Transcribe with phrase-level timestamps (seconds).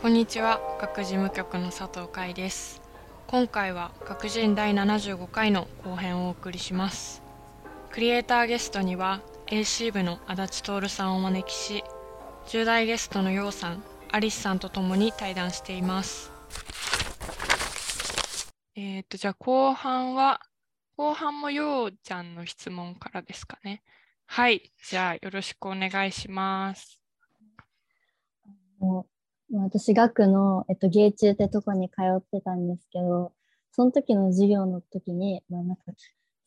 [0.00, 0.62] こんにちは。
[0.80, 2.80] 学事務局の佐藤海です。
[3.26, 7.22] 今回は学人第75回の後編をお送りします。
[7.90, 11.84] クリエイターゲストには AC 部の足立徹さんをお招きし
[12.46, 16.32] 10代ゲストのようさんアリスさんとともに対談しています。
[18.76, 20.40] えっ、とじゃあ後半は
[20.96, 23.82] 後半もようちゃんの質問からですかね。
[24.24, 24.72] はい。
[24.82, 26.98] じゃあよろしくお願いします。
[29.52, 33.32] 私、学の、えっと、芸中ってとこに通ってたんですけど、
[33.72, 35.82] その時の授業の時に、まあ、なんか、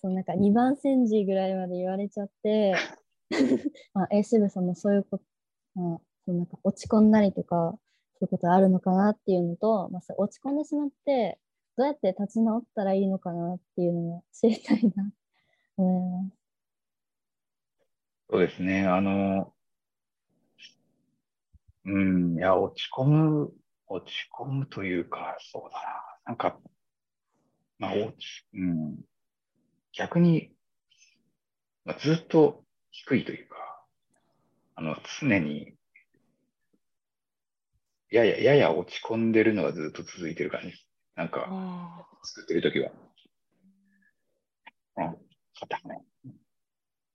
[0.02, 2.76] そのなんか2番煎じぐらいまで言われちゃって、
[3.93, 5.23] まあ、A 支部さんもそういうこと、
[5.76, 7.77] まあ、そのなんか落ち込んだりとか、
[8.20, 11.40] そういうことあるのかなっていうのと、まあ、そ落ち込んでしまって、
[11.76, 15.12] どうやって立ち直ったらいいのかなっていうのを知りたいな
[15.76, 16.38] と思います。
[18.29, 18.85] そうですね。
[18.85, 19.52] あの、
[21.85, 23.53] うん、いや、落ち込む、
[23.87, 25.85] 落ち込むというか、そうだな。
[26.25, 26.57] なんか、
[27.79, 28.98] まあ、落ち、うん、
[29.91, 30.53] 逆に、
[31.84, 33.85] まあ、ずっと低いというか、
[34.75, 35.73] あの、常に、
[38.09, 40.73] やや、やや落ち込んでるのがずっと続いてる感じ。
[41.15, 42.91] なんか、作ってるときは。
[44.95, 45.18] うん、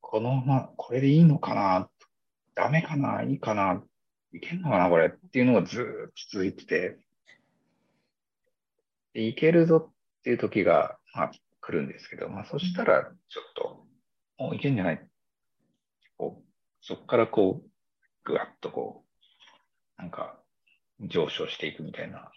[0.01, 1.89] このまま、これでいいのかな？
[2.55, 3.23] ダメかな？
[3.23, 3.83] いいかな？
[4.33, 6.99] いけんのかな、これっていうのがずっと続いてて、
[9.15, 13.87] でいけるぞっていう時が、まあ、来るんですけど、まあ、そしたら、ちょっと、
[14.39, 15.09] もういけんじゃない
[16.17, 16.45] こう、
[16.81, 17.71] そこからこう、
[18.25, 19.05] ぐわっとこ
[19.99, 20.39] う、なんか、
[21.01, 22.31] 上昇していくみたいな。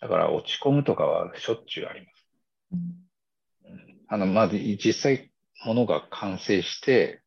[0.00, 2.24] だから、落ち込むとかはしょっちゅうあります。
[4.08, 5.30] あの、まず、実際、
[5.64, 7.22] ものが完成して、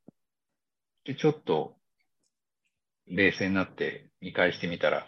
[1.06, 1.77] で、ちょっと
[3.10, 5.08] 冷静になって見返してみたら、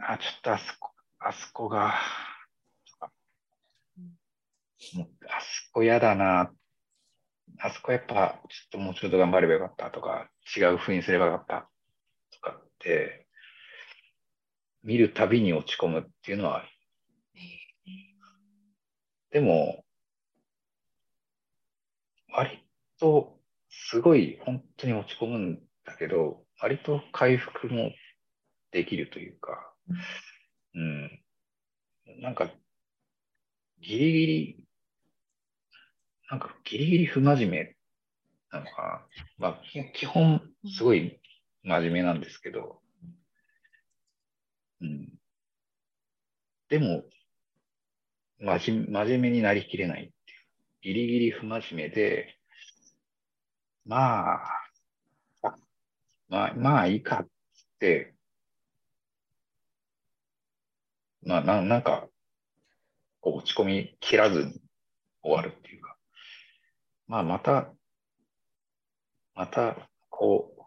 [0.00, 1.94] あ、ちょっとあそこ、あそこが、
[4.94, 6.52] もうあそこ嫌だな、
[7.58, 11.70] あそこやっぱちょっともうちょっと頑張ればよかったとか、違う風にすればよかった
[12.34, 13.26] とかって、
[14.82, 16.64] 見るたびに落ち込むっていうのは。
[19.30, 19.84] でも、
[22.34, 22.64] 割
[22.98, 23.38] と
[23.70, 27.90] すごい本当に落ち込むんだけど、割と回復も
[28.70, 29.74] できるというか、
[30.76, 31.20] うん、
[32.20, 32.52] なんか、
[33.80, 34.68] ギリギリ、
[36.30, 37.76] なんかギリギリ不真面目
[38.52, 39.06] なのかな。
[39.38, 39.62] まあ、
[39.92, 40.40] 基本、
[40.72, 41.20] すごい
[41.64, 42.80] 真面目なんですけど、
[44.82, 45.18] うん。
[46.68, 47.02] でも、
[48.38, 50.04] 真真面目になりきれないっ
[50.82, 50.94] ていう。
[50.94, 52.36] ギリギリ不真面目で、
[53.84, 54.61] まあ、
[56.32, 57.28] まあ、まあいいかっ
[57.78, 58.14] て、
[61.22, 62.08] まあ、ななんか、
[63.20, 64.62] こう落ち込み切らずに
[65.22, 65.94] 終わるっていうか、
[67.06, 67.74] まあ、また、
[69.34, 70.62] また、こう、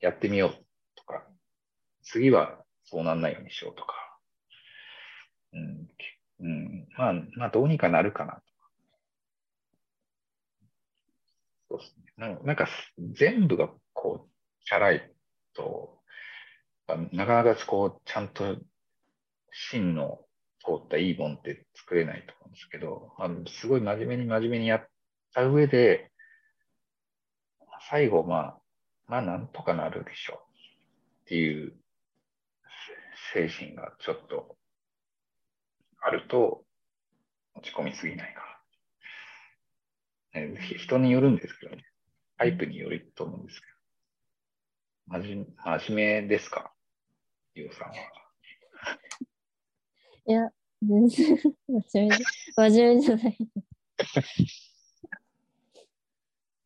[0.00, 1.22] やってみようとか、
[2.02, 3.94] 次はそうなんないようにしようとか、
[5.52, 5.88] うん、
[6.40, 8.40] うん、まあ、まあ、どうにかなるかなと。
[8.40, 8.44] か。
[11.68, 12.38] そうですね。
[12.42, 12.66] なんか、
[13.12, 14.37] 全部がこう、
[14.68, 15.10] チャラい
[15.54, 15.98] と、
[17.12, 18.58] なかなかこう、ちゃんと
[19.50, 20.18] 芯の
[20.60, 24.86] 通ったいいもんって作れないと思うんですけど、あのすごい真面目に真面目にやっ
[25.32, 26.12] た上で、
[27.90, 28.58] 最後、まあ、
[29.06, 31.72] まあ、なんとかなるでしょうっていう
[33.32, 34.58] 精神がちょっと
[36.02, 36.62] あると、
[37.54, 38.42] 落ち込みすぎないか
[40.38, 40.56] な。
[40.76, 41.84] 人によるんですけどね。
[42.36, 43.77] タイプによると思うんですけど。
[45.08, 46.72] まじ、真面目ですか？
[47.54, 47.94] ゆうさんは。
[50.26, 50.50] いや、
[50.82, 52.16] 全然真面目、
[52.54, 53.36] 真面目じゃない。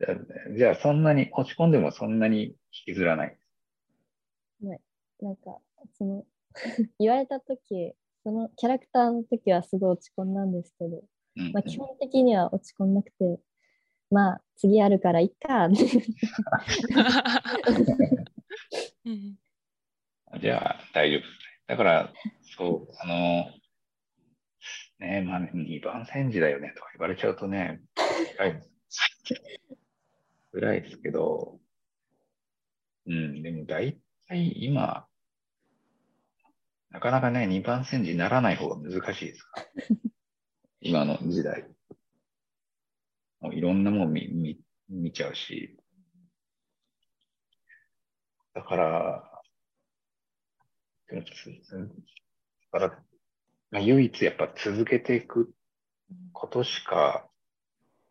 [0.00, 0.16] じゃあ、
[0.56, 2.54] じゃあそんなに、落ち込んでもそんなに引
[2.86, 3.38] きずらない？
[4.64, 4.80] はい。
[5.20, 5.58] なんか、
[5.96, 6.26] その、
[6.98, 11.04] 言われたとき、そのキャラクターの時はすごい落ち込んだんですけど、
[11.36, 13.38] うんうん、まあ、基本的には落ち込んなくて、
[14.10, 15.68] まあ、次あるからいっか。
[20.40, 21.22] じゃあ、大丈夫。
[21.66, 22.12] だから、
[22.56, 23.46] そう、あの、
[24.98, 27.80] ねまあ、2番煎じだよねとか言われちゃうとね、
[28.38, 28.62] 辛い
[30.52, 31.58] 辛いですけど、
[33.06, 35.06] うん、でも大体今、
[36.90, 39.66] なかなかね、2番煎じにならない方が難しいですから。
[40.80, 41.66] 今の時代。
[43.40, 45.76] もういろんなもん見見見ちゃうし。
[48.54, 49.32] だから、
[51.10, 51.20] だ
[52.70, 52.88] から、
[53.70, 55.52] まあ、唯一やっぱ続けていく
[56.32, 57.28] ことしか、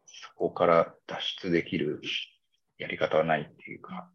[0.06, 2.02] そこから脱出できる
[2.78, 4.10] やり方はないっていうか、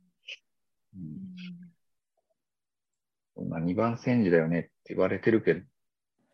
[3.36, 5.62] うん、まあ、2番煎じだよねって言われてるけ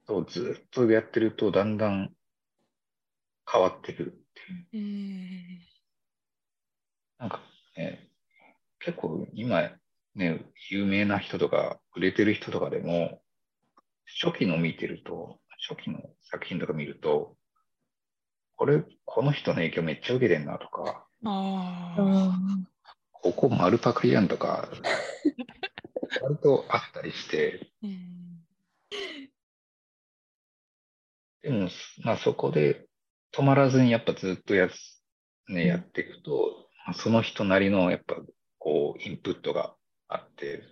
[0.06, 2.10] ど、ずっとやってるとだんだん
[3.50, 4.14] 変わってくるっ
[4.70, 4.82] ていう。
[4.82, 5.60] うん。
[7.18, 7.40] なんか
[7.76, 8.08] ね、
[8.78, 9.70] 結構今
[10.14, 13.22] ね、有名な人とか、売れてる人とかでも、
[14.22, 15.38] 初期の見てると、
[15.68, 16.00] 初期の
[16.30, 17.36] 作品とか見ると、
[18.56, 21.06] これ、この人の影響めっちゃ受けてんなとか、
[23.12, 24.68] ここ丸パクリやんとか、
[26.22, 28.22] 割とあったりして、うん。
[31.42, 31.68] でも、
[32.04, 32.86] まあそこで
[33.32, 34.72] 止まらずにやっぱずっとやつ、
[35.48, 38.16] ね、うんやっていくと、まあその人なりのやっぱ
[38.58, 39.74] こうインプットが
[40.14, 40.62] あって、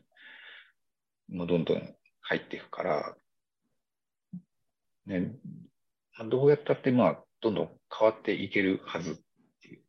[1.28, 3.16] もうどんどん入っていくから、
[5.06, 5.32] ね、
[6.18, 9.14] まあどうやったってまあどんどん変わっていけるはずっ
[9.62, 9.82] ていう。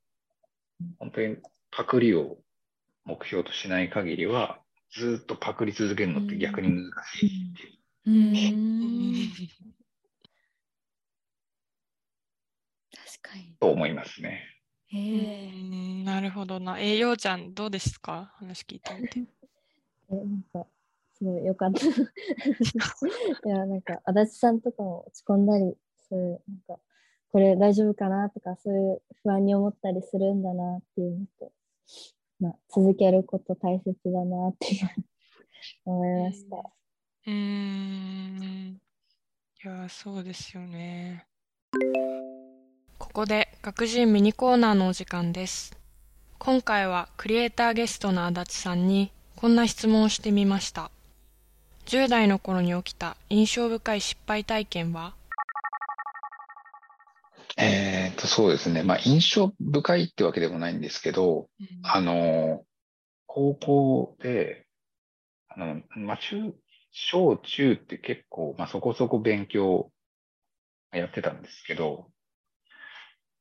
[1.00, 1.38] 本当に
[1.72, 2.38] パクリを
[3.06, 4.60] 目標としない限りは、
[4.94, 7.78] ずっとパクり続けるのって逆に難しいっていう。
[8.08, 8.34] ううん
[9.14, 9.32] ん。
[12.94, 13.56] 確かに。
[13.60, 14.44] と思いますね。
[14.94, 14.98] え。
[15.52, 16.80] んなるほどな。
[16.80, 18.34] え、ようちゃん、どうですか？
[18.38, 19.41] 話聞いてみて。
[20.12, 20.68] え、なんか、
[21.14, 21.80] すごいよかった。
[23.48, 25.76] いや、なんか、足立さんとかも落ち込んだり、
[26.10, 26.80] そういう、なんか、
[27.32, 31.52] これ大丈夫かなとか、そういう不安に思ったりするんだなっていうのと、
[32.40, 34.90] まあ、続けること大切だなっていう
[35.86, 36.58] 思いました。
[37.28, 38.82] うん。
[39.64, 41.26] いや、そうですよね。
[42.98, 45.78] ここで学人ミニコーナーのお時間です。
[46.40, 49.12] 今回はクリエイターゲストの足立さんに
[49.42, 50.92] こんな質問をしてみました。
[51.88, 55.16] 10代の頃に起きた印象深い失敗体験は？
[57.58, 58.84] えーと、そうですね。
[58.84, 61.50] まあ、印象深いってわけでもないんですけど、
[61.82, 62.66] あの、
[63.26, 64.68] 高校で、
[65.50, 66.54] あの、まあ、中、
[66.92, 69.92] 小中って結構、まあ、そこそこ勉強
[70.94, 72.12] やってたんですけど、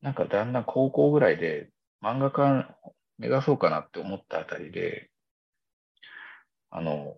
[0.01, 1.69] なんかだんだん高校ぐらいで
[2.03, 2.75] 漫画家
[3.19, 5.10] 目指そうかなって思ったあたりで、
[6.71, 7.17] あの、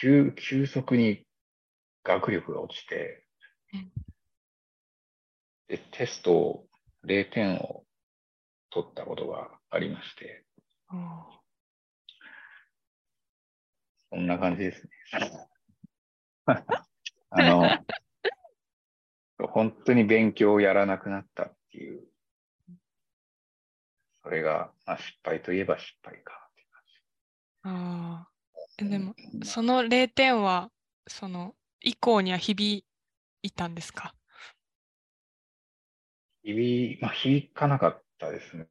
[0.00, 1.26] 急、急速に
[2.04, 3.26] 学力が落ちて、
[5.68, 6.66] で、テストを
[7.04, 7.84] 0点を
[8.70, 10.44] 取ったことがありまして、
[14.10, 14.90] そんな感じですね。
[17.30, 17.68] あの、
[19.48, 22.06] 本当に勉強をやらなくなったっていう、
[24.22, 26.41] それが、まあ、失敗といえば失敗か
[27.64, 28.84] あー。
[28.84, 28.90] えじ。
[28.90, 30.70] でも、うんその0点は、
[31.06, 32.84] その、以降には響
[33.42, 34.14] いたんですか？
[36.44, 38.66] 響、まあ、響かなかったですね。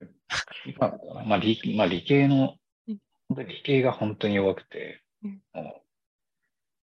[0.65, 2.57] 響かなかったなまあ、理、まあ、理系の
[2.87, 2.99] うん、
[3.29, 5.87] 本当に理系が本当に弱くて、うんもう、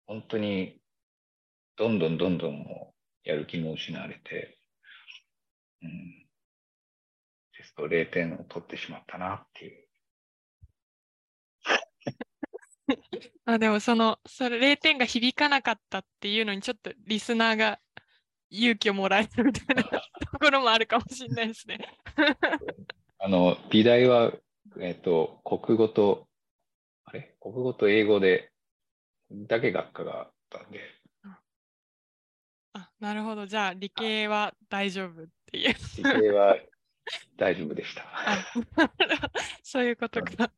[0.07, 0.79] 本当に、
[1.77, 2.93] どんどんどんどんも
[3.25, 4.59] う、やる気も失われて、
[5.83, 6.27] うん、
[7.57, 9.80] テスト0点を取ってしまったなっていう。
[13.45, 17.79] あ、でもその、それ0点が響かなかったっていうのに、ちょっとリスナーが
[18.49, 19.83] 勇気をもらえるみたいな
[20.31, 21.79] ところもあるかもしれないですね。
[23.19, 24.33] あの、美大は、
[24.79, 26.27] えっと、国語と、
[27.05, 27.35] あれ？
[27.39, 28.51] 国語と英語で、
[29.31, 30.79] だけ学科があったんで、
[32.73, 33.45] あ、なるほど。
[33.45, 35.75] じゃあ、理系は大丈夫っていう。
[35.97, 36.57] 理系は
[37.37, 38.03] 大丈夫でした。
[38.13, 38.37] あ
[39.63, 40.51] そういうことか。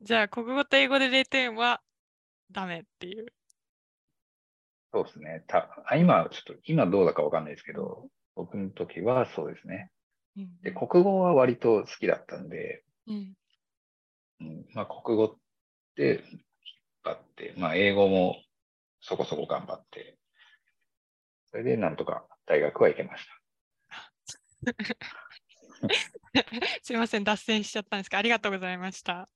[0.00, 1.82] じゃあ、国語と英語で0点は
[2.50, 3.32] ダメっていう。
[4.92, 5.44] そうですね。
[5.46, 9.90] たあ今、ちょっと、今どうだかわかんないですけど、僕の時はそうですね。
[10.36, 13.34] うんで、国語は割と好きだったんで、うん
[14.40, 15.38] うん、まあ、国語っ
[15.96, 16.40] て引っ
[17.04, 18.36] 張って、まあ、英語も
[19.00, 20.18] そこそこ頑張って、
[21.50, 23.34] それでなんとか大学は行けました。
[26.82, 29.28] すいません、脱線しちゃったんですが、ありがとうございました。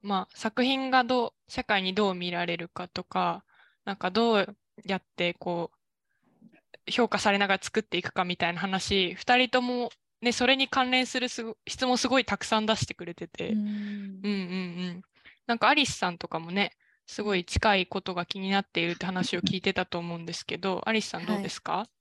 [0.00, 3.44] まあ、作品がどう、社会にどう見られるかとか、
[3.84, 9.90] なんかどうやってこう、評価されながら作っていくかみたいな話、2人とも、
[10.20, 13.70] ね、それに関連するすご質問すごいたくさん出してくれてて、うんうんうん
[14.22, 14.28] う
[14.98, 15.02] ん。
[15.46, 16.72] なんかアリスさんとかもね、
[17.06, 21.72] すごい近いことが気になっているって話を聞いてたと思うんですけど、アリスさんどうですか？
[21.72, 21.97] はい、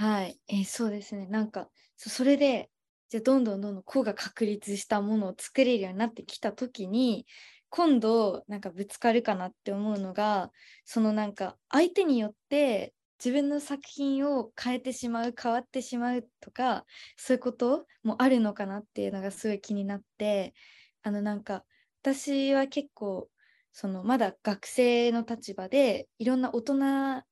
[0.00, 1.26] はいえーそうですね。
[1.26, 2.70] なんかそれで
[3.10, 7.26] じゃどんどんどんどん個が確立したものを作れるようになってきた時に
[7.68, 10.50] 今度なんかぶつかるかなって思うのが
[10.86, 16.86] そのなんか相手によって自分の作品を変えてしまう変わってしまうとか
[17.18, 20.54] そういうこともあるのかなっていうのがすごい気になって
[21.02, 21.64] あのなんか
[22.02, 23.28] 私は結構
[23.72, 27.22] そのまだ学生の立場でいろんな大人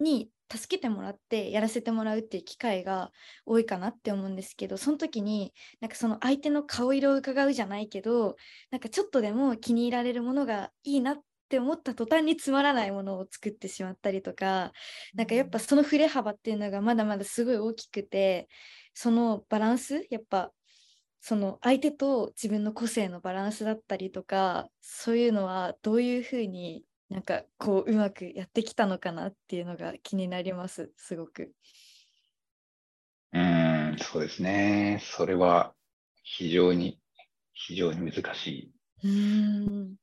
[0.00, 3.10] に助けてもらってやらせてもらうっていう機会が
[3.44, 8.36] 多いかなって思うんですけどその時になんかその相手の顔色を伺うじゃないけど
[8.70, 14.72] なんかちょっとでも気に入られるものがいいなって思った途端につまらないものを作ってしまったりとか
[15.14, 18.48] なんかやっぱその振れ幅っていうのがまだまだすごい大きくて
[18.94, 20.50] そのバランスやっぱ
[21.20, 31.52] その相手と自分の個性のバランスだったりとかそういうのはどういうふうになんかこううまくやってきたのかなっていうのが気になりますすごく。
[33.32, 35.00] うーん、そうですね。
[35.02, 35.74] それは
[36.22, 37.00] 非常に、
[37.52, 38.72] 非常に難しい、
[39.04, 39.96] うん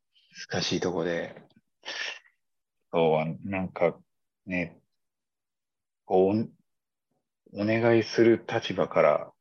[0.51, 1.41] 難しいところで、
[2.91, 3.97] そう、なんか
[4.45, 4.79] ね、
[6.05, 6.51] こう、
[7.53, 9.31] おお願いする立場から、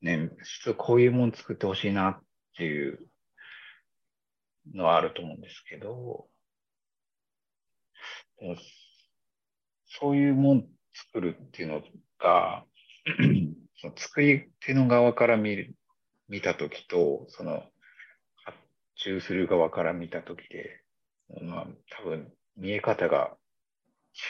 [0.00, 0.30] ね、
[0.62, 2.22] 実はこういうもの作ってほしいなっ
[2.56, 3.07] ていう
[4.74, 6.28] のはあると思うんですけど、
[9.86, 10.62] そういうもの
[10.94, 11.82] 作るっていうの
[12.18, 12.64] が、
[13.80, 15.74] その作り手の側から見る、
[16.28, 17.64] 見たときと、その
[18.44, 18.58] 発
[18.96, 20.82] 注する側から見たときで、
[21.42, 21.66] まあ、
[22.02, 23.36] 多分見え方が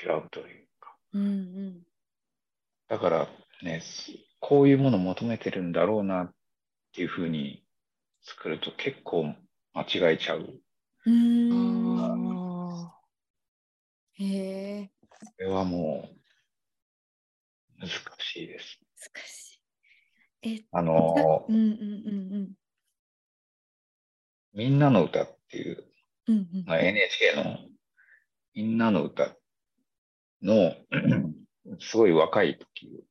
[0.05, 1.83] 違うというか、うんうん。
[2.89, 3.29] だから
[3.63, 3.83] ね、
[4.41, 6.31] こういうものを求めてるんだろうなっ
[6.95, 7.65] ていうふうに
[8.23, 9.35] 作ると結構
[9.79, 10.61] 間違えちゃう。
[11.07, 12.95] うーんあ
[14.15, 16.09] へえこれはも
[17.79, 18.81] う難しいです。
[19.15, 19.61] 難し
[20.43, 20.57] い。
[20.57, 21.67] えあのうんうんう
[22.39, 22.53] ん
[24.53, 25.85] みんなの歌っていう、
[26.27, 27.59] うんうんうんまあ、NHK の
[28.55, 29.37] みんなの歌
[30.43, 30.75] の
[31.79, 33.05] すごい若い時、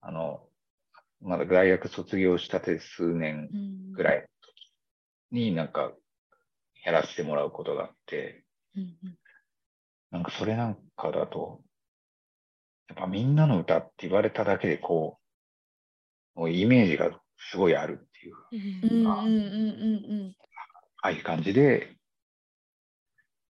[0.00, 0.40] あの、
[1.20, 4.26] まだ大学卒業したて数年うんぐらい
[5.30, 5.92] になんか
[6.84, 8.44] やらせてもらうことがあって、
[8.76, 9.18] うんうん
[10.12, 11.60] なんかそれなんかだと、
[12.88, 15.18] やっぱみんなの歌って言われただけでこ
[16.36, 17.10] う、もうイメージが
[17.50, 19.34] すごいあるっていう、あうんう
[20.28, 20.36] ん
[21.02, 21.96] ああいう感じで、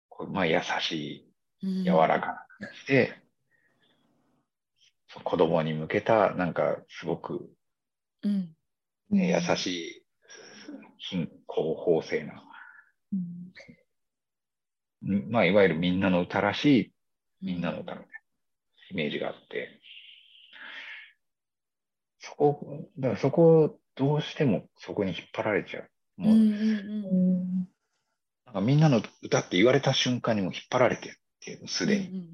[0.10, 1.29] こうまあ優し
[1.62, 1.70] うん。
[1.82, 3.13] い、柔らかな感じで、
[5.10, 7.50] そう子供に向けた、なんかすごく、
[8.24, 8.55] うん。
[9.10, 10.05] ね優しい、
[11.10, 12.44] 貧困法制な、
[15.18, 15.32] ん。
[15.32, 16.92] まあいわゆるみんなの歌らしい
[17.42, 18.16] みんなの歌みたいな。
[18.92, 19.82] イメージがあって、
[22.20, 25.90] そこ、だからそこをどうしてもそこに引っ張られちゃう。
[26.18, 27.10] もう、うんうんうんう
[27.42, 27.70] ん。
[28.46, 32.30] なんかみんなの歌って言われた瞬間にもう引っ張られてるっていう、すでに。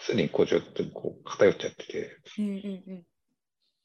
[0.00, 3.04] すでにこうちょっとこう偏っちゃってて、うんうん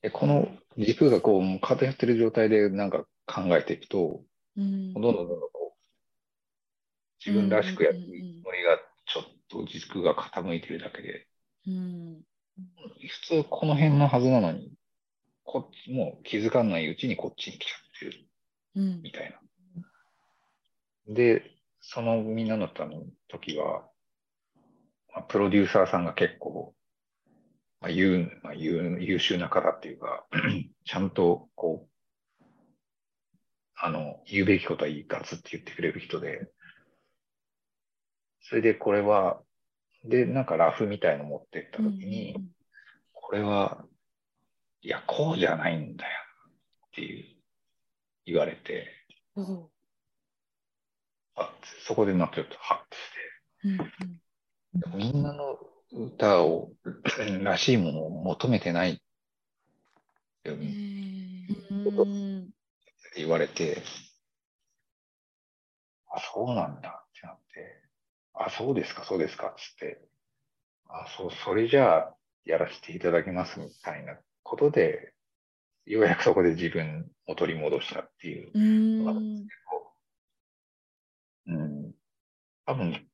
[0.02, 4.22] でこの軸がこう偏ってる状態でなんか考えていくと、
[4.58, 4.94] うん。
[4.94, 11.28] どんどんどんどんこう、自分らしくやっていくつもりがちょっと軸が傾いてるだけで、
[11.68, 12.22] うん。
[13.08, 14.72] 普通この辺のはずなのに、
[15.44, 18.26] こっち、もう気づかないうちにこっちに来ちゃってる
[18.76, 19.02] うん。
[19.02, 19.40] みたいな。
[21.14, 21.44] で、
[21.82, 22.70] そのみんなの
[23.28, 23.88] 時は、
[25.14, 26.74] まあ、プロデューサーさんが結構、
[27.82, 30.26] まあ、優まあ、優優秀な方っていうか、
[30.86, 31.90] ちゃんとこう、
[33.76, 36.50] あの、言うべきことはいいガツって言ってくれる人で、
[38.42, 39.42] それでこれは、
[40.04, 42.36] で、なんかラフみたいの持ってった時に、
[43.14, 43.86] これは、
[44.82, 46.12] いや、こうじゃないんだよ
[46.88, 47.26] っていう
[48.26, 48.88] 言われて、
[49.36, 49.42] う。
[49.42, 49.68] ん
[51.36, 51.54] あ
[51.86, 53.94] そこでなんかちょっとハッとして、
[54.90, 54.98] うんうん。
[54.98, 55.58] みんなの
[55.92, 56.72] 歌を、
[57.42, 59.02] らしいものを求めてない。
[63.16, 63.82] 言われて、
[66.12, 67.06] あ、そうなんだ。
[67.08, 67.82] ってなって、
[68.34, 70.02] あ、そうですか、そうですか、つって、
[70.88, 72.16] あ、そう、それじゃあ
[72.46, 75.14] やらせていただきますみたいなことで、
[75.86, 78.52] ようやくそこで自分を取り戻したっていう。
[78.54, 79.48] うん。
[81.48, 81.94] うん、
[82.66, 83.08] 多分、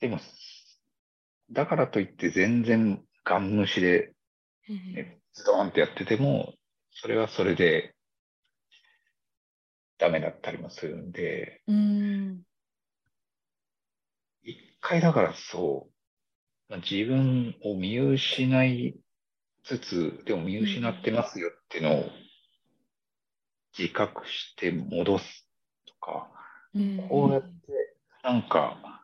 [0.00, 0.18] でも、
[1.52, 4.12] だからといって全然ガン無視で、
[4.68, 6.54] ね、ズドーンってやってても、
[6.92, 7.94] それはそれで
[9.98, 12.42] ダメだったりもするんで、うん。
[14.42, 18.96] 一回だからそう、まあ自分を見失い
[19.64, 22.10] つつ、でも見失ってますよっていうのを
[23.78, 25.46] 自覚して戻す
[26.00, 26.30] か、
[26.74, 27.08] うん。
[27.08, 27.48] こうやって、
[28.22, 29.01] なんか、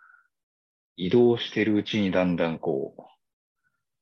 [0.99, 3.03] 移動してるうちにだんだんこう、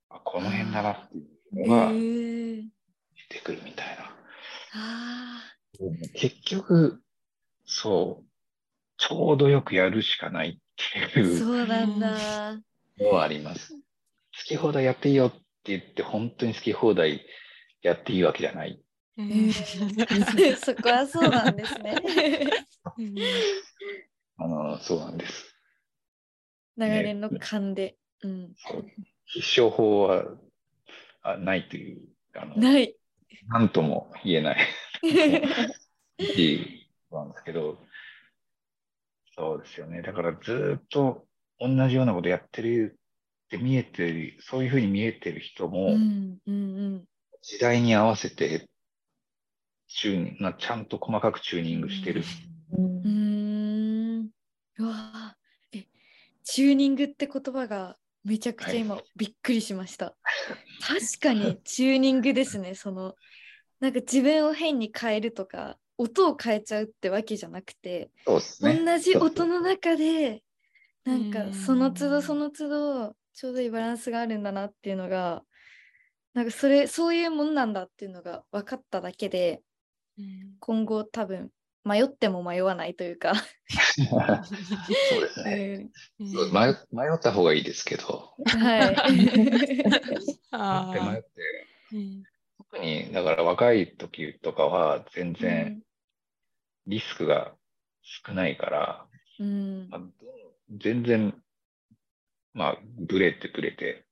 [0.09, 4.17] あこの辺だなっていうのが出てくるみたいな。
[4.73, 5.43] あ
[6.15, 7.03] 結局、
[7.67, 8.27] そう、
[8.97, 10.59] ちょうどよくやるしかないっ
[11.13, 12.59] てーいうそうなんだ。
[12.99, 13.75] のはあります。
[13.75, 13.79] 好
[14.47, 17.27] き放題やっていいよって言って、本当に好き放題
[17.83, 18.81] やっていいわけじゃない。
[20.65, 21.95] そこはそうなんですね。
[22.97, 23.19] う ん
[24.39, 25.56] あの、そうなんです。
[26.77, 27.97] 流れの勘で。
[28.23, 28.55] うん、
[29.27, 30.25] 必勝法は
[31.23, 32.01] あないという、
[32.35, 32.97] あの、ない。
[33.49, 34.59] なんとも言えない
[36.19, 37.79] いなんですけど、
[39.37, 40.03] そうですよね。
[40.03, 41.27] だからずーっと
[41.61, 42.99] 同じようなことやってる
[43.47, 47.05] って見えてる、そういうふうに見えてる人うも、んうん
[47.43, 48.69] 時代に合わせて
[49.89, 52.23] チューニング、まあちゃんと細かくチューニングしてる。
[52.77, 53.09] うんう
[54.23, 54.31] ん。
[54.79, 55.13] うわ
[56.47, 60.17] チューニングって言葉がめちゃくちゃ今びっくりしました。
[60.81, 62.77] 確かにチューニングですね。
[62.77, 63.17] その
[63.81, 68.85] なんか自分を変に変えるとか音を変えちゃうってわけじゃなくて、ね。
[68.85, 70.45] 同じ音の中で
[71.05, 75.43] なんかうんその都度その都度ちょうどいいバランスがあるんだなっていうのが
[76.33, 79.63] なんかそれそういうもんなんだっていうのが分かっただけで
[80.17, 81.51] うん今後多分
[81.87, 83.43] 迷っても迷わないというか、そ
[85.19, 85.89] うですね。
[86.19, 86.33] うん。
[86.33, 89.13] そう迷迷った方がいいですけど、はい。
[89.13, 91.31] 迷って迷って、
[91.93, 92.23] うん。
[92.59, 95.81] 特にだから若い時とかは全然
[96.89, 97.55] リスクが
[98.03, 99.07] 少ないから、
[99.39, 99.89] うん。
[99.89, 100.07] まあど
[100.79, 101.33] 全然、
[102.53, 104.05] まあ、ブレてブレて、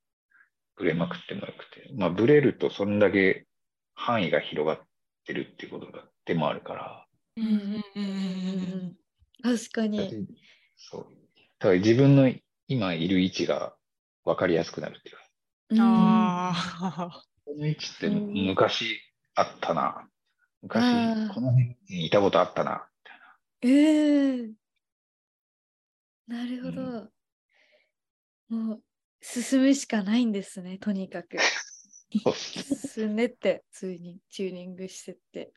[0.77, 3.47] ブレまくってもよくて、まあ、ブレるとそんだけ
[3.95, 4.87] 範囲が広がっ
[5.27, 7.04] てるってことがでもあるから、
[7.37, 8.97] うんうんうんうん
[9.43, 10.27] 確かに。
[10.77, 11.07] そう。
[11.59, 12.33] だから自分の
[12.67, 13.77] 今いる位置が
[14.25, 15.23] 分かりやすくなるっていうか、
[15.71, 19.01] うんあこの位置って昔
[19.35, 20.09] あったな。
[20.63, 20.83] 昔
[21.35, 22.89] この辺にいたことあったな。
[23.63, 24.55] うん。
[26.27, 27.11] なるほど。
[28.49, 28.83] もう
[29.21, 31.37] 進むしかないんですね、とにかく。
[32.95, 35.53] 進んでって、普通にチューニングしてって。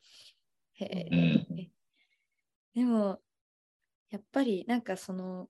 [0.73, 1.07] へえ。
[1.11, 1.76] うん
[2.77, 3.19] でも、
[4.11, 5.49] やっぱりなんかその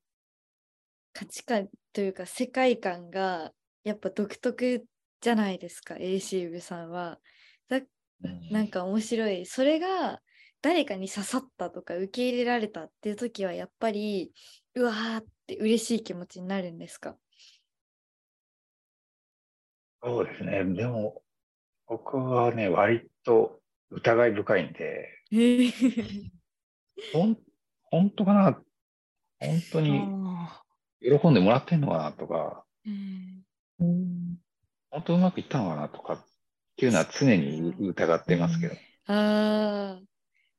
[1.11, 3.51] 価値観というか世界観が
[3.83, 4.85] やっぱ独特
[5.19, 7.19] じゃないですか、A シーブさんは。
[7.67, 7.81] だう
[8.29, 9.45] んなんか面白い。
[9.45, 10.21] それが
[10.61, 14.31] 誰かに刺さったとか受け入れられたっていう時はやっぱり
[14.75, 17.17] うわーって嬉しい気持ちになるんですか？
[20.01, 20.63] そうですね。
[20.63, 21.21] でも、
[21.87, 23.59] 僕はね、割と
[23.89, 25.09] 疑い深いんで、
[27.13, 27.37] ほん、
[27.83, 28.59] 本当かな？
[29.39, 30.61] 本当にあ
[31.01, 33.43] 喜んでもらってんのかなとか、ーうん
[33.79, 34.37] うん
[34.89, 36.25] 本当うまくいったのかなとかっ
[36.77, 38.75] ていうのは常に疑ってますけど。
[39.07, 40.05] あー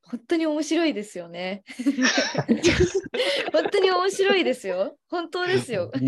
[0.03, 1.65] 本当に面白いですよね。
[3.53, 4.97] 本当に面白いですよ。
[5.11, 5.93] 本当ですよ。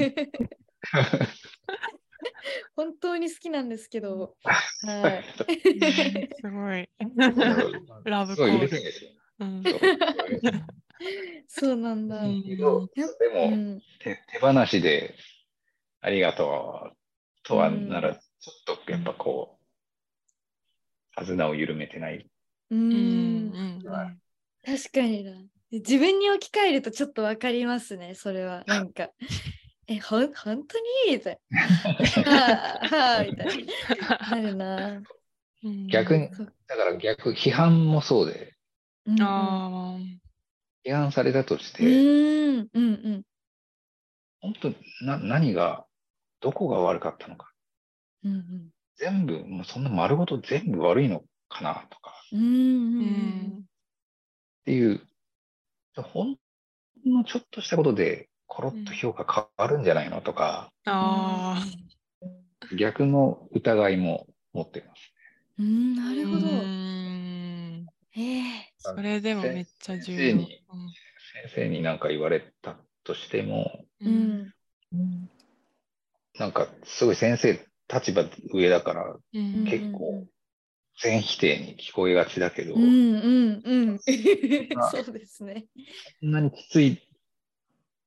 [2.75, 4.37] 本当に好きなんですけど。
[4.43, 5.23] はい。
[6.41, 6.89] すごい。
[8.05, 8.71] ラブコール。
[9.41, 9.63] うん
[11.49, 12.23] そうなんだ。
[12.23, 15.15] でうも、ん、手手放しで
[16.01, 16.97] ありがとう
[17.43, 19.59] とはなら、ちょっとやっぱこ
[21.17, 22.27] う、手綱を緩めてない。
[22.71, 24.21] ううんんうん
[24.65, 25.33] 確かにな。
[25.73, 28.65] 自分に置き換えるとちょっとわかりますね、それは。
[28.67, 29.11] なんか、
[29.89, 31.17] え、ほん、本当に？
[31.17, 31.61] みたいな。
[32.31, 34.37] はあ、はあ、みたいな。
[34.37, 35.03] なるな。
[35.65, 36.31] うん逆に、
[36.67, 38.55] だから逆、批判もそうで、
[39.07, 39.23] うんうん。
[39.23, 39.99] あ
[40.85, 42.81] 批判されたとしうて、ん、うん、う
[43.19, 43.23] ん。
[44.41, 45.85] 本当な、何が、
[46.41, 47.53] どこが悪かったのか。
[48.25, 48.71] うんうん。
[48.97, 52.15] 全部、もうそんな丸ごと全部悪いのかなとか。
[52.33, 53.05] うんうー
[53.57, 53.59] ん。
[53.59, 53.63] っ
[54.65, 55.03] ていう、
[55.97, 56.37] ほん
[57.05, 61.63] のちょっとしたことで、コロッと評価変わるんじゃないのとか、あ
[62.77, 65.13] 逆の疑いも持ってます。
[65.59, 66.47] うんうんなーるほど。
[66.47, 67.87] うん。
[68.17, 70.19] ええそれでもめっちゃ重要。
[70.19, 70.63] 先生に
[71.33, 74.53] 先生に何か言われたとしても、ううん。
[76.39, 77.53] なんかすごい先生
[77.93, 79.65] 立場上だからうん。
[79.65, 80.27] 結構
[81.03, 84.01] 全否定に聞こえがちだけど、うんうんうん。
[84.75, 85.67] まあそうですね。
[86.21, 87.01] そんなにきつい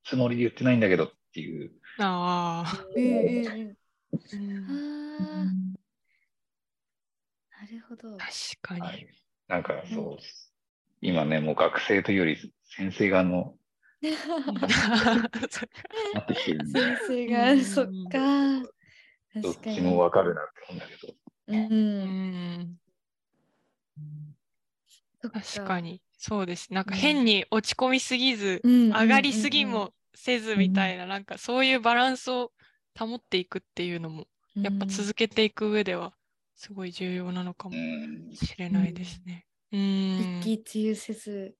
[0.03, 5.73] つもりで言ってないんだけどっていう、ああうんうん。
[7.51, 8.17] なるほど。
[8.17, 8.31] 確
[8.61, 8.81] かに。
[8.81, 9.07] はい、
[9.47, 10.23] なんかそう、
[11.03, 13.55] 今ね、もう学生というより先生側の
[14.03, 14.09] な
[16.21, 17.91] ってきてるんで、先生が、うんそっか。
[19.35, 19.75] どっ確かに。
[19.75, 21.13] ちもわかるなって思うんだけど。
[21.47, 21.53] う。
[21.53, 22.77] うん
[25.21, 32.51] 確かにそうですなんかうん変に落ち込みすぎず、うん上がりすぎもせずみたいな、なんかそういうバランスを
[32.97, 36.13] 保っていくっていうのもやっぱ続けていく上では
[36.55, 39.45] すごい重要なのかもうんしれないですね。
[39.77, 41.55] 一喜一憂せず。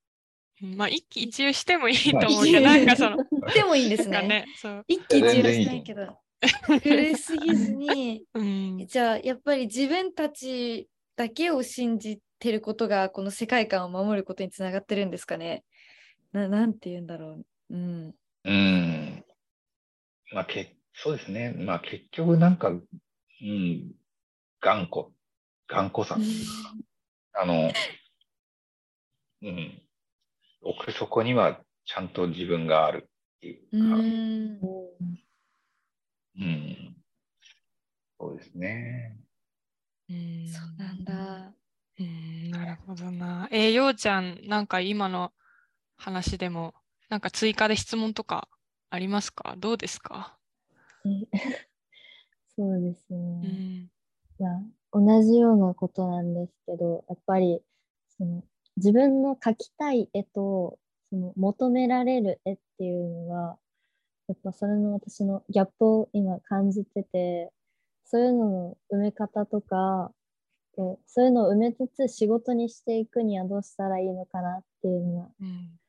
[0.62, 3.18] うんまあ一喜一憂してもいいとまあ思うけど、なんかその、
[3.54, 4.28] でもいいんですね。
[4.28, 4.46] ね、
[4.88, 6.18] 一喜一憂しないけど。
[6.82, 8.24] 古すぎずに。
[8.34, 15.64] うん、じゃあやっぱり自分たちだけを信じてることがこの世界観を守ることにつながってるんですかね
[16.34, 17.76] ななんて言うんだろう。
[17.76, 18.16] うん。
[18.44, 19.26] うん。
[20.34, 21.52] まあ、け、そうですね。
[21.52, 22.82] まあ、結局なんか、う
[23.46, 23.92] ん、
[24.60, 25.10] 頑固、
[25.68, 26.18] 頑固さ
[27.34, 27.72] あの、
[29.44, 29.82] うん、
[30.62, 34.60] 奥底にはちゃんと自分があるっていううか、ん。
[36.36, 36.96] うん、
[38.20, 39.18] そうですね。
[40.10, 41.54] うんそうなんだ。
[42.00, 43.48] うん、なるほどな。
[43.52, 45.32] えー、ようちゃん、なんか今の
[45.96, 46.74] 話でも、
[47.10, 48.48] なんか追加で質問とか
[48.90, 49.56] ありますか？
[49.58, 50.38] どうですか？
[51.06, 51.10] え
[52.56, 53.48] そうですうね。
[53.48, 53.92] ん、
[54.40, 54.62] まあ、
[54.94, 57.62] 同じようなことなんですけど、やっぱり
[58.18, 58.44] その
[58.78, 60.80] 自分の描きたい絵と
[61.14, 63.58] その求められる絵っていうのが、
[64.28, 67.52] やっぱそれの私のギャップを今感じてて、
[68.04, 70.12] そういうのの埋め方とか、
[70.76, 75.80] そういうのを埋めつつ仕事にしていくにはどうしたらいいのかなっていうのはうん。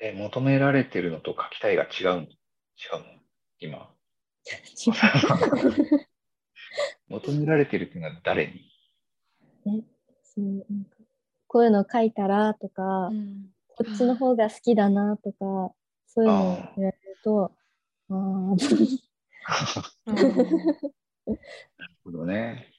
[0.00, 2.22] え、求められてるのと書きたいが違うの？
[2.22, 3.04] 違うの？
[3.60, 3.88] 今。
[7.08, 8.75] 求められてるっていうのは誰に？
[9.66, 9.82] え
[10.22, 10.96] そうなんか
[11.46, 15.74] こういうの書いたらとか、うんこっちの方が好きだなとか、
[16.06, 17.52] そういうのを言われると、
[18.08, 18.14] ああ、
[20.06, 22.72] なるほどね。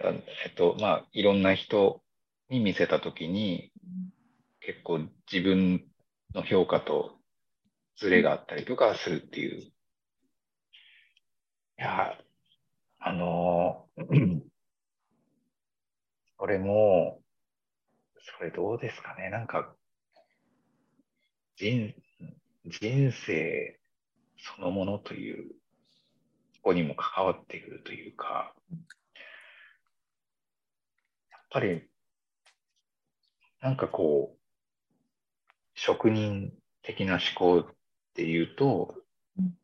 [0.00, 2.02] えっと、まあ、いろんな人
[2.50, 3.72] に見せたときに、
[4.60, 5.82] 結構自分
[6.34, 7.12] の評価と
[7.96, 9.62] ズレがあったりとかするっていう。
[9.62, 9.72] い
[11.78, 12.18] や、
[12.98, 14.42] あのー、
[16.38, 17.22] それも、
[18.38, 19.30] それどうですかね。
[19.30, 19.74] なんか、
[21.56, 21.94] 人、
[22.66, 23.78] 人生
[24.38, 25.54] そのものという、
[26.54, 28.54] そこにも関わってくるというか、
[31.30, 31.88] やっぱり、
[33.60, 34.38] なんかこう、
[35.74, 37.74] 職人的な思考っ
[38.14, 38.94] ていうと
[39.38, 39.54] うん、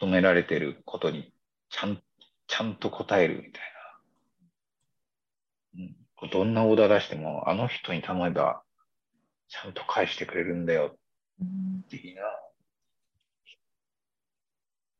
[0.00, 1.32] 求められてることに
[1.70, 2.02] ちゃん、
[2.46, 3.73] ちゃんと答えるみたいな。
[3.73, 3.73] うん、
[6.32, 8.62] どんなオーダー出しても、あの人に頼めば、
[9.48, 10.96] ちゃんと返してくれるんだよ
[11.40, 12.22] うん的な、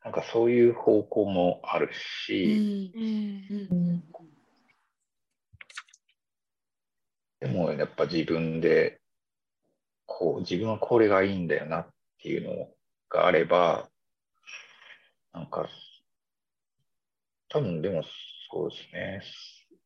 [0.04, 1.90] なんかそういう方向もある
[2.26, 2.92] し、
[7.40, 9.00] でもやっぱ自分で、
[10.06, 11.88] こう、自分はこれがいいんだよなっ
[12.22, 12.68] ていうの
[13.08, 13.88] があれば、
[15.32, 15.68] なんか、
[17.48, 18.02] 多分でも
[18.50, 19.22] そうですね。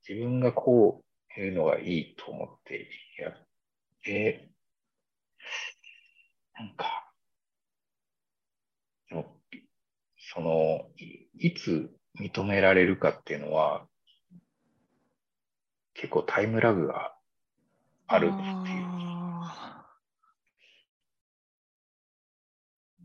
[0.09, 1.05] 自分がこ
[1.37, 3.35] ういうのがいいと思ってやっ
[4.03, 4.49] て、
[6.59, 7.09] なんか、
[10.35, 11.90] その、いいつ
[12.21, 13.87] 認められるかっていうのは、
[15.94, 17.16] 結構タイムラグが
[18.07, 18.42] あるっていう。
[18.44, 19.85] あ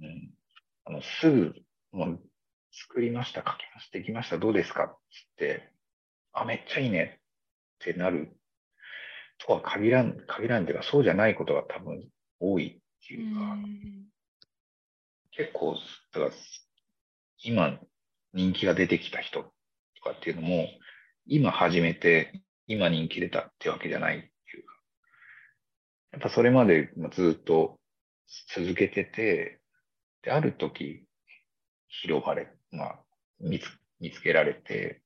[0.02, 0.34] うん、
[0.86, 1.56] あのすぐ、
[1.92, 2.20] もう
[2.72, 4.94] 作りました、書きました、できました、どうですかって
[5.39, 5.73] 言って、
[6.34, 7.19] あ、めっちゃいいね。
[7.76, 8.36] ってなる。
[9.46, 12.04] とは限らん、限らんというか、そうじゃないことが多分
[12.39, 14.06] 多いってーいうか、うん。
[15.32, 15.76] 結構、
[16.13, 16.32] だから、
[17.43, 17.80] 今
[18.34, 19.52] 人気が出てきた人と
[20.04, 20.67] かっていうのも、
[21.26, 24.74] 今始めて、今人気出たってわけじゃないっていうか、
[26.13, 27.80] やっぱそれまでずっと
[28.56, 29.60] 続けてて、
[30.24, 31.06] で、ある時、
[31.88, 33.00] 広がれ、まあ、
[33.39, 33.65] 見つ
[34.00, 35.03] 見つけられて、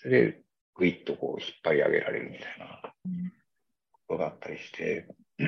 [0.00, 0.42] それで
[0.76, 2.94] ぐいっとこう引っ張り上げられるみたいな
[4.06, 5.08] ことがあったりして、
[5.40, 5.46] だ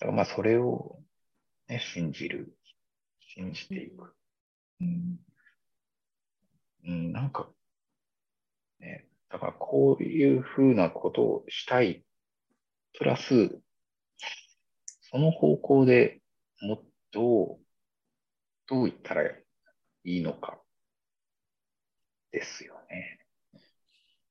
[0.00, 0.98] からまあそれを、
[1.68, 2.52] ね、信じる、
[3.20, 4.12] 信じていく。
[4.80, 5.20] うん、
[6.84, 7.48] うん、なんか、
[8.80, 12.04] ね、だからこういうふうなことをしたい、
[12.98, 13.56] プラス、
[15.00, 16.20] その方向で
[16.60, 17.60] もっと、
[18.66, 19.36] どう言ったらい
[20.04, 20.63] いのか。
[22.34, 23.20] ですよね。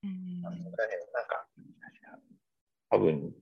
[0.04, 1.48] うんなんか、
[2.90, 3.34] 多分、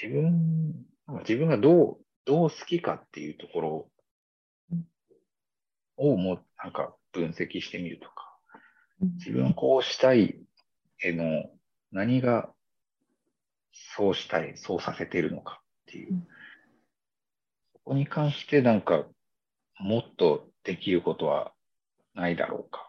[0.00, 0.84] 自分、
[1.20, 3.90] 自分がどう、どう好きかっていうところ
[5.96, 8.38] をもうなんか分析してみるとか、
[9.16, 10.38] 自分はこうしたい
[10.98, 11.50] への
[11.90, 12.52] 何が
[13.96, 16.28] そうしたい、そうさせてるのかっていううん。
[17.72, 19.06] そこに関してなんか
[19.78, 21.54] もっとできることは
[22.14, 22.87] ないだろうかうん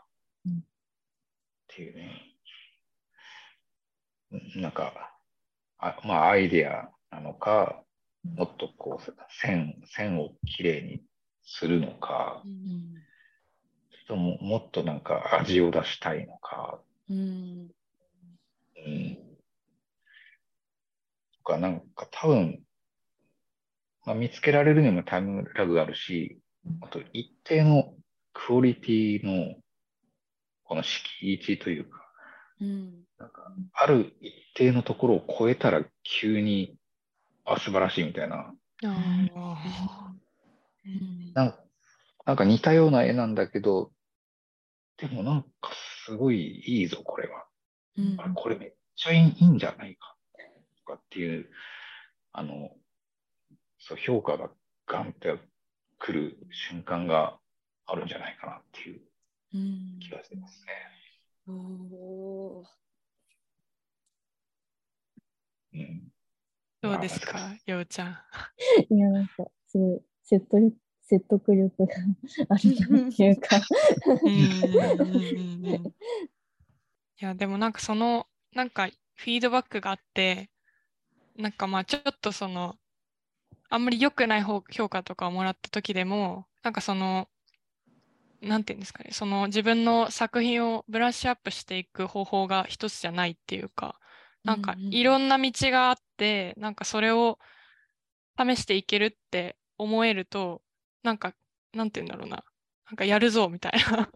[1.79, 2.21] っていうね。
[4.31, 5.15] うんなんか、
[5.79, 7.81] あまあアイデアなのか、
[8.23, 11.01] もっとこう線、線をきれいに
[11.43, 12.99] するのか、うん
[14.07, 17.69] とももっとなんか味を出したいのか、うん。
[18.87, 19.17] うん。
[21.37, 22.59] とか、なんか多分、
[24.05, 26.39] まあ、見つけられるにもタイムラグがあるし、
[26.81, 27.93] あと一定の
[28.33, 29.55] クオリティの
[30.69, 31.97] この敷地というか、
[32.61, 33.03] うん。
[33.17, 36.77] なんかある一定のところを超えたら急に、
[37.43, 38.53] あ、素晴らしいみたいな、あ
[40.85, 41.33] うん。
[41.33, 41.55] なん
[42.23, 43.91] なんか似たような絵なんだけど、
[44.97, 45.49] でもなんか
[46.05, 47.45] すごいいいぞ、これは。
[47.97, 48.15] うん。
[48.19, 50.15] あこれめっちゃいいいいんじゃないか
[50.85, 51.49] とかっていう、
[52.31, 52.69] あの、
[53.79, 54.51] そう、評価が
[54.85, 55.35] ガンって
[55.97, 57.39] くる瞬間が
[57.87, 58.97] あるんじゃないかなっていう。
[58.97, 59.08] うん
[59.51, 60.73] 気がしてますね。
[61.47, 62.65] おー
[65.73, 66.11] うん。
[66.81, 68.17] どうですまあか、ようちゃん。
[68.93, 70.73] いや、なんか、すごい、説得
[71.09, 71.93] 説得力が
[72.49, 73.57] あるなっていうか。
[77.21, 80.51] いや、でもなんかその、なんかフィードバックがあって、
[81.35, 82.77] なんかまあちょっとその、
[83.69, 87.27] あんまり良くない方評価とかをもらった時でも、なんかその、
[88.41, 93.99] なんていうんですかね、その自分の作品をブラッシュアップしていく方法が一つじゃないっていうか、
[94.45, 97.39] なんかうんうんいろんな道があって、なんかそれを
[98.37, 100.61] 試していけるって思えると、
[101.03, 101.35] なんか、
[101.73, 102.43] なんていうんだろうな、
[102.87, 104.09] なんかやるぞみたいな、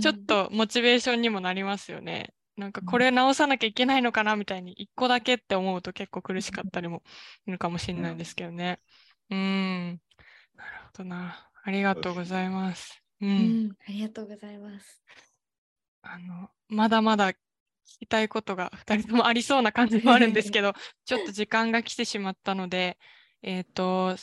[0.00, 2.34] ちょっとモチベーションにもなりますよね。
[2.56, 7.02] なんかこれ直さなきゃいけないのかなみたいに一個だけって思うと結構苦しかったりも
[7.44, 8.80] するかもしれないですけどね。
[9.30, 10.02] うーん、
[10.56, 11.50] なるほどな。
[11.64, 13.03] ありがとうございます。
[13.20, 15.02] う、うんん、ありがとうございます。
[16.02, 17.36] あの、まだまだ聞
[18.00, 20.72] きたいことが2人ともありそうな感じもあるんですけど、
[21.04, 22.98] ちょっと時間が来てしまったので、
[23.42, 24.16] えっと、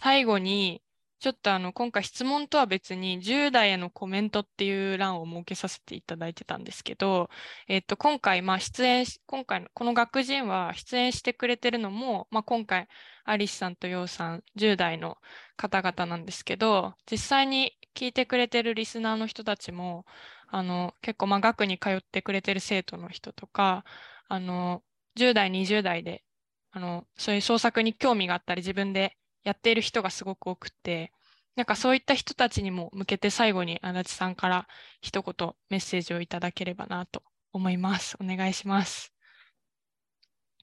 [0.00, 0.82] 最後に、
[1.18, 7.28] ちょっとあの、今回質問とは別に10代へのコメントっていう欄を設けさせていただいてたんですけど、
[7.68, 12.88] えっと、今回、まあ、出演し、今回の、この学人は出演してくれてるのも、まあ、今回、
[13.24, 15.18] アリスさんとヨウさん、10代の
[15.56, 20.04] 方々なんですけど、実際に聞いてくれてるリスナーの人たちも、
[20.48, 23.84] あの、結構、まあ、学に通ってくれてる生徒の人とか、
[24.28, 24.82] あの、
[25.16, 26.24] 10代、20代で、
[26.70, 31.12] あの、そういう創作に興味があったり、自分でやっている人がすごく多くて、
[31.56, 34.68] なんかそういった人たちにも向けて最後に足立さんから
[35.00, 37.22] 一言メッセージをいただければなと
[37.52, 38.16] 思います。
[38.20, 39.12] お願いします。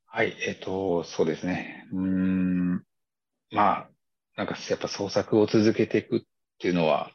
[0.05, 1.85] はい、えっと、そうですね。
[1.91, 2.83] うん、
[3.51, 3.89] まあ、
[4.35, 6.21] なんかやっぱ創作を続けていくっ
[6.59, 7.11] ていうのは、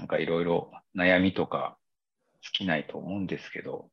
[0.00, 1.76] なんかいろいろ悩みとか
[2.40, 3.90] 尽きないと思うんですけど、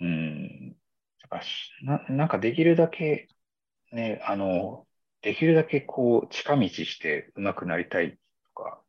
[0.00, 0.76] うーん、
[1.20, 3.28] やっぱしな、なんかできるだけ、
[3.92, 4.84] ね、あの、
[5.22, 8.18] できるだけこう近道して上手くなりたい
[8.56, 8.80] とか、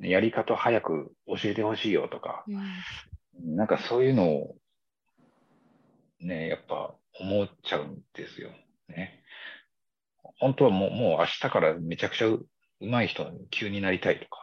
[0.00, 2.44] ねやり方早く教えてほしいよとか、
[3.42, 4.56] なんかそういうのを
[6.20, 8.50] ね、やっぱ思っちゃうんですよ。
[8.88, 9.22] ね。
[10.40, 12.46] 本当はもう、もう明日からめちゃくちゃう
[12.80, 14.41] まい人に急になりたいとか、うん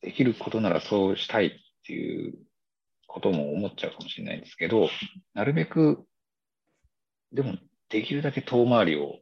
[0.00, 1.50] できることならそうしたいっ
[1.86, 2.34] ていう
[3.06, 4.88] ことも思っちゃうかもしれないんですけど、
[5.34, 6.04] なるべく、
[7.32, 7.56] でも
[7.88, 9.18] できるだけ遠回りを、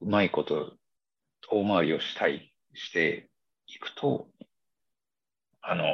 [0.00, 0.74] うまいこと
[1.50, 3.28] 遠回りをしたい、して
[3.66, 4.28] いくと、
[5.60, 5.84] あの、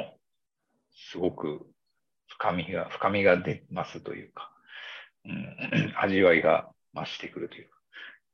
[0.93, 1.65] すごく
[2.27, 4.51] 深みが、深みが出ますというか、
[5.25, 7.69] うん、味わいが増してくるという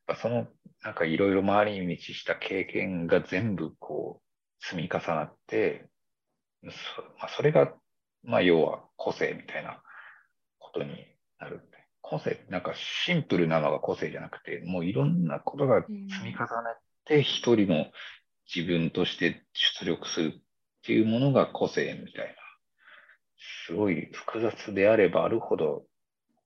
[0.08, 0.47] か、その、
[0.84, 4.30] なんかいろいろ回り道した経験が全部こう、
[4.62, 5.89] 積み重なって、
[6.63, 6.69] そ,、
[7.19, 7.74] まあ、それが、
[8.24, 9.82] まあ要は個性みたいな
[10.60, 10.95] ことに
[11.39, 11.62] なる。
[12.02, 12.74] 個性なんか
[13.06, 16.47] シンプルなのが個性じゃなくて、もういろんなことが積み重ね
[17.06, 17.86] て一人の
[18.54, 20.41] 自分として出力するっ
[20.84, 22.34] ていうものが個性みたいな。
[23.65, 25.84] すごい複雑であればあるほど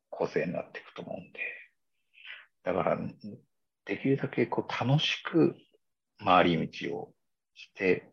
[0.10, 1.39] 個性になっていくと思うんで。
[2.63, 2.97] だから、
[3.86, 5.56] できるだけこう楽しく
[6.23, 7.13] 回り道を
[7.55, 8.11] して、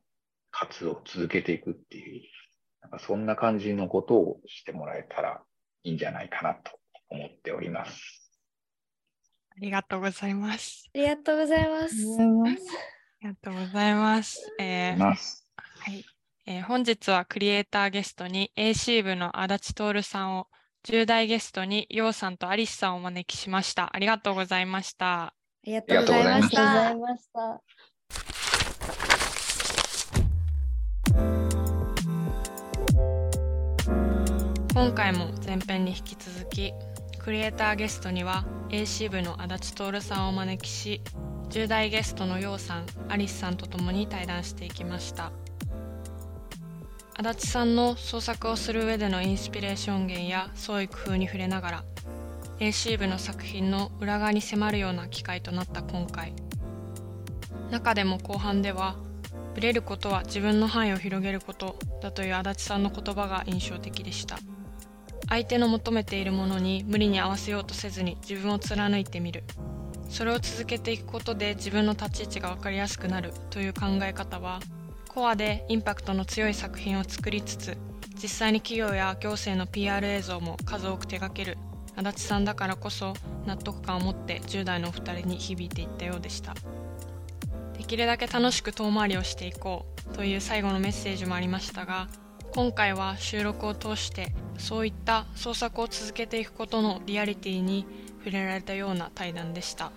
[0.51, 2.23] 活動を続けていくっていう、
[2.83, 5.43] なんかそんな感じのことをしてもらえたら
[5.83, 6.79] いいんじゃないかなと
[7.11, 8.31] 思っております。
[9.51, 10.89] ありがとうございます。
[10.95, 11.95] ありがとうございます。
[11.95, 12.49] あ
[13.23, 14.55] りがとうございます。
[14.59, 14.99] えー。
[14.99, 15.15] は
[15.91, 16.05] い、
[16.47, 20.49] えー本日はクリエイターゲストに AC 部の足立徹さんを、
[20.85, 23.95] 10代ゲストにヨウさんとアリスさんをお招きしました。
[23.95, 25.25] ありがとうございました。
[25.25, 26.41] ありがとうござい。
[26.41, 27.63] ました。
[34.75, 36.73] 今回も前編に引き続き
[37.19, 41.03] クリエイターゲストには AC 部の足立徹さんをお招きし
[41.51, 45.31] 10代ゲストのヨウさんアリスさんと共に対談していきました。
[47.15, 51.85] 足立さんの創作をする上でのインスピレーション源や創意工夫に触れながら
[52.59, 56.33] AC 部の作品の裏側に迫るような機会となった今回。
[57.71, 58.97] 中でも後半では
[59.55, 64.39] ブレることは自分の範囲を広げることだという足立さんの言葉が印象的でした。
[65.29, 69.45] 相手の求めているものに無理に合わせようとせずに自分を貫いてみる。
[70.13, 74.61] それを続けていくことで自分の立ち位置が分かりやすくなるという考え方は
[75.09, 77.79] コアでインパクトの強い作品を作りつつ
[78.23, 81.57] 実際に企業や行政の PR 映像も数多く手掛ける
[81.97, 83.15] 足立さんだからこそ
[83.47, 86.55] 納得感を持って10代のお二人に響いていったようでした。
[87.77, 92.09] できるだけ楽しく遠回りをしていこうという最後のメッセージもありましたが
[92.55, 97.87] 今回は収録を通してそういった創作を続けていくことのリアリティに
[98.19, 99.91] 触れられたような対談でした。